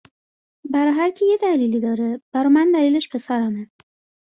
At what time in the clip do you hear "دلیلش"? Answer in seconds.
2.71-3.09